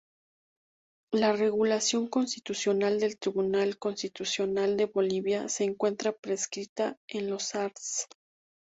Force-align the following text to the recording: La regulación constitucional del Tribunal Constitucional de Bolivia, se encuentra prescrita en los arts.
La 1.11 1.31
regulación 1.31 2.07
constitucional 2.07 2.99
del 2.99 3.19
Tribunal 3.19 3.77
Constitucional 3.77 4.75
de 4.75 4.85
Bolivia, 4.85 5.47
se 5.47 5.63
encuentra 5.63 6.11
prescrita 6.11 6.97
en 7.07 7.29
los 7.29 7.53
arts. 7.53 8.07